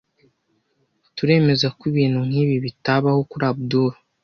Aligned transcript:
Turemeza 1.15 1.67
ko 1.77 1.81
ibintu 1.91 2.19
nkibi 2.27 2.55
bitabaho 2.65 3.19
kuri 3.31 3.45
Abdul. 3.51 3.91